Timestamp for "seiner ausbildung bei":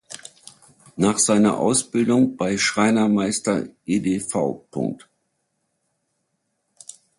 1.19-2.57